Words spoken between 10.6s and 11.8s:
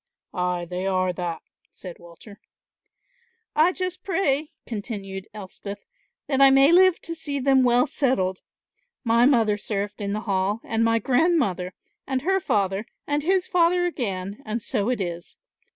and my grandmother